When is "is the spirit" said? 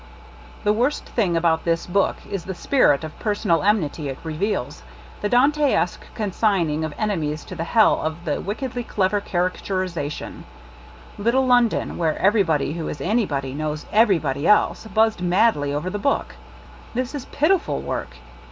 2.27-3.03